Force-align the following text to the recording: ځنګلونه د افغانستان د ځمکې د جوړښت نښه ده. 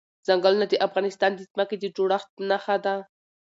ځنګلونه 0.27 0.65
د 0.69 0.73
افغانستان 0.87 1.31
د 1.35 1.39
ځمکې 1.51 1.75
د 1.79 1.85
جوړښت 1.95 2.29
نښه 2.49 2.75
ده. 2.85 2.95